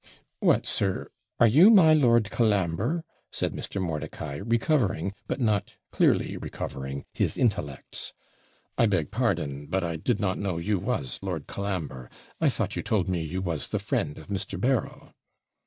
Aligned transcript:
'What, 0.39 0.65
sir! 0.65 1.11
are 1.39 1.45
you 1.45 1.69
my 1.69 1.93
Lord 1.93 2.31
Colambre?' 2.31 3.03
said 3.31 3.53
Mr. 3.53 3.79
Mordicai, 3.79 4.37
recovering, 4.43 5.13
but 5.27 5.39
not 5.39 5.75
clearly 5.91 6.37
recovering, 6.37 7.05
his 7.13 7.37
intellects. 7.37 8.11
'I 8.79 8.85
beg 8.87 9.11
pardon, 9.11 9.67
but 9.67 9.83
I 9.83 9.97
did 9.97 10.19
not 10.19 10.39
know 10.39 10.57
you 10.57 10.79
WAS 10.79 11.19
Lord 11.21 11.45
Colambre. 11.45 12.09
I 12.39 12.49
thought 12.49 12.75
you 12.75 12.81
told 12.81 13.09
me 13.09 13.21
you 13.21 13.43
was 13.43 13.67
the 13.69 13.77
friend 13.77 14.17
of 14.17 14.27
Mr. 14.27 14.59
Berryl.' 14.59 15.13